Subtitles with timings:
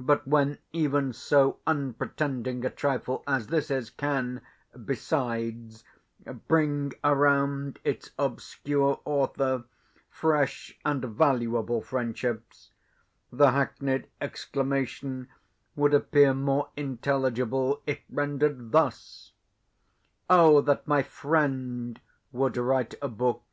[0.00, 4.40] But when even so unpretending a trifle as this is, can,
[4.84, 5.84] besides,
[6.48, 9.66] bring around its obscure author
[10.08, 12.72] fresh and valuable friendships,
[13.30, 15.28] the hackneyed exclamation
[15.76, 19.30] would appear more intelligible if rendered thus:
[20.28, 22.00] "Oh, that my friend
[22.32, 23.44] would write a book!"